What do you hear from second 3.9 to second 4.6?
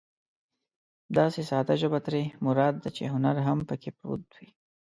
پروت وي.